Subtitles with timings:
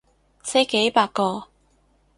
[0.41, 1.49] 死百幾個